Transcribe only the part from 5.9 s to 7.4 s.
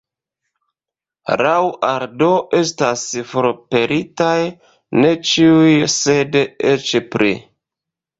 sed eĉ pli.